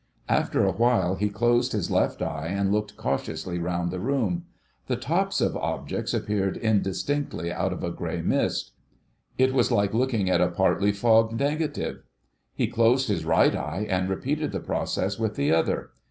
[0.29, 4.45] After a while he closed his left eye and looked cautiously round the room.
[4.87, 8.71] The tops of objects appeared indistinctly out of a grey mist.
[9.37, 12.01] It was like looking at a partly fogged negative.
[12.55, 15.91] He closed his right eye and repeated the process with the other.